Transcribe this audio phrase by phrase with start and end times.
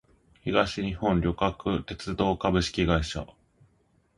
[0.39, 3.27] 東日本旅客鉄道株式会社